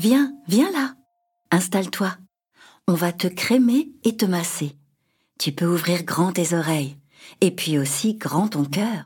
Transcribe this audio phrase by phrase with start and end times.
[0.00, 0.94] Viens, viens là.
[1.50, 2.16] Installe-toi.
[2.88, 4.74] On va te crémer et te masser.
[5.38, 6.96] Tu peux ouvrir grand tes oreilles
[7.42, 9.04] et puis aussi grand ton cœur.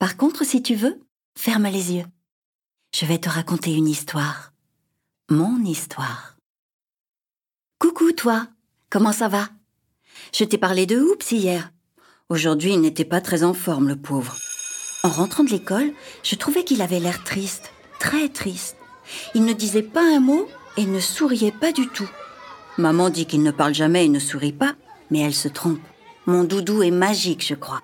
[0.00, 1.00] Par contre, si tu veux,
[1.36, 2.04] ferme les yeux.
[2.92, 4.52] Je vais te raconter une histoire.
[5.30, 6.36] Mon histoire.
[7.78, 8.48] Coucou toi,
[8.90, 9.48] comment ça va?
[10.34, 11.70] Je t'ai parlé de Oups hier.
[12.28, 14.36] Aujourd'hui, il n'était pas très en forme, le pauvre.
[15.04, 15.92] En rentrant de l'école,
[16.24, 18.74] je trouvais qu'il avait l'air triste, très triste.
[19.34, 22.08] Il ne disait pas un mot et ne souriait pas du tout.
[22.76, 24.74] Maman dit qu'il ne parle jamais et ne sourit pas,
[25.10, 25.80] mais elle se trompe.
[26.26, 27.80] Mon doudou est magique, je crois.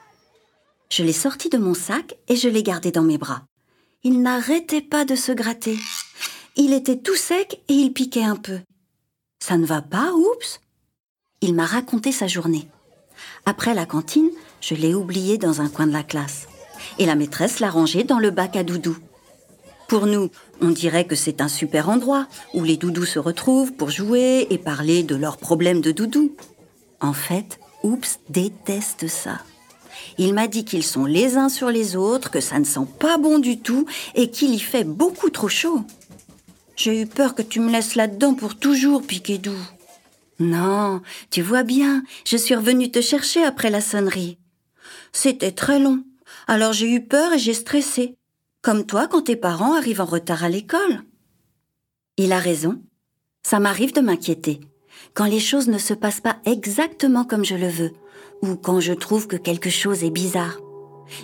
[0.91, 3.42] Je l'ai sorti de mon sac et je l'ai gardé dans mes bras.
[4.05, 5.77] Il n'arrêtait pas de se gratter.
[6.56, 8.61] Il était tout sec et il piquait un peu.
[9.41, 10.61] Ça ne va pas, oups
[11.41, 12.69] Il m'a raconté sa journée.
[13.47, 14.30] Après la cantine,
[14.61, 16.47] je l'ai oublié dans un coin de la classe.
[16.98, 18.97] Et la maîtresse l'a rangé dans le bac à doudou.
[19.88, 23.90] Pour nous, on dirait que c'est un super endroit où les doudous se retrouvent pour
[23.90, 26.34] jouer et parler de leurs problèmes de doudou.
[27.00, 29.40] En fait, Oups déteste ça.
[30.16, 33.18] Il m'a dit qu'ils sont les uns sur les autres, que ça ne sent pas
[33.18, 35.82] bon du tout et qu'il y fait beaucoup trop chaud.
[36.77, 39.56] J'ai eu peur que tu me laisses là-dedans pour toujours, Piquedou.
[40.40, 44.38] Non, tu vois bien, je suis revenue te chercher après la sonnerie.
[45.12, 46.02] C'était très long,
[46.48, 48.16] alors j'ai eu peur et j'ai stressé.
[48.65, 51.03] Comme toi quand tes parents arrivent en retard à l'école.
[52.17, 52.81] Il a raison.
[53.43, 54.59] Ça m'arrive de m'inquiéter.
[55.12, 57.92] Quand les choses ne se passent pas exactement comme je le veux,
[58.41, 60.61] ou quand je trouve que quelque chose est bizarre.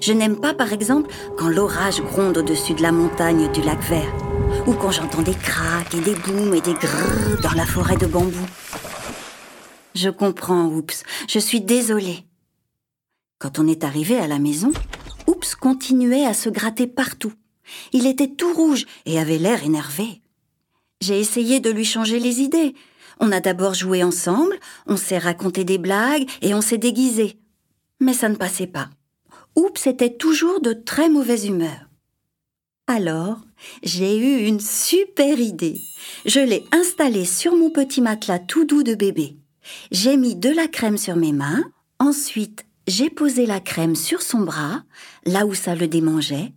[0.03, 4.15] Je n'aime pas, par exemple, quand l'orage gronde au-dessus de la montagne du lac vert,
[4.67, 8.07] ou quand j'entends des craques et des booms et des grrrr dans la forêt de
[8.07, 8.47] bambou.
[9.95, 12.27] Je comprends, Oups, je suis désolée.
[13.39, 14.73] Quand on est arrivé à la maison,
[15.41, 17.33] Oups continuait à se gratter partout.
[17.95, 20.21] Il était tout rouge et avait l'air énervé.
[21.01, 22.75] J'ai essayé de lui changer les idées.
[23.21, 27.39] On a d'abord joué ensemble, on s'est raconté des blagues et on s'est déguisé.
[28.01, 28.91] Mais ça ne passait pas.
[29.57, 31.89] Oups était toujours de très mauvaise humeur.
[32.87, 33.39] Alors,
[33.83, 35.79] j'ai eu une super idée.
[36.27, 39.39] Je l'ai installé sur mon petit matelas tout doux de bébé.
[39.91, 41.65] J'ai mis de la crème sur mes mains,
[41.99, 44.83] ensuite j'ai posé la crème sur son bras,
[45.25, 46.53] là où ça le démangeait,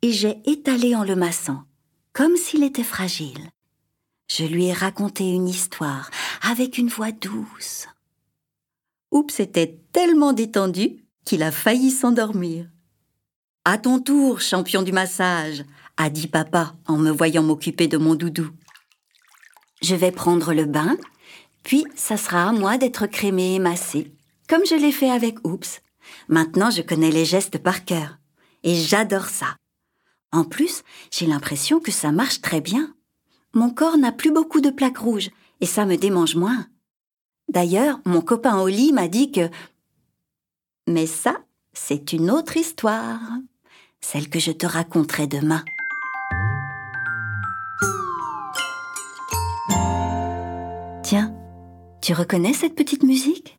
[0.00, 1.64] et j'ai étalé en le massant,
[2.14, 3.50] comme s'il était fragile.
[4.28, 6.10] Je lui ai raconté une histoire
[6.42, 7.88] avec une voix douce.
[9.12, 12.66] Oups était tellement détendu qu'il a failli s'endormir.
[13.66, 15.62] À ton tour, champion du massage,
[15.98, 18.48] a dit papa en me voyant m'occuper de mon doudou.
[19.82, 20.96] Je vais prendre le bain,
[21.64, 24.15] puis ça sera à moi d'être crémé et massé
[24.48, 25.80] comme je l'ai fait avec Oups.
[26.28, 28.18] Maintenant, je connais les gestes par cœur.
[28.62, 29.56] Et j'adore ça.
[30.32, 32.94] En plus, j'ai l'impression que ça marche très bien.
[33.54, 35.30] Mon corps n'a plus beaucoup de plaques rouges,
[35.60, 36.66] et ça me démange moins.
[37.48, 39.48] D'ailleurs, mon copain Oli m'a dit que...
[40.88, 41.38] Mais ça,
[41.72, 43.20] c'est une autre histoire.
[44.00, 45.64] Celle que je te raconterai demain.
[51.02, 51.34] Tiens,
[52.02, 53.58] tu reconnais cette petite musique?